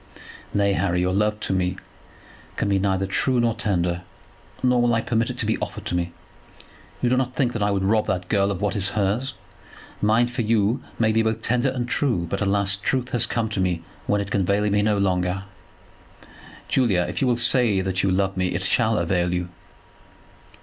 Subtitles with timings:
[0.51, 1.77] "Nay, Harry, your love to me
[2.55, 4.01] can be neither true nor tender,
[4.63, 6.11] nor will I permit it to be offered to me.
[7.03, 9.35] You do not think I would rob that girl of what is hers.
[10.01, 13.59] Mine for you may be both tender and true; but, alas, truth has come to
[13.59, 15.43] me when it can avail me no longer."
[16.67, 19.49] "Julia, if you will say that you love me, it shall avail you."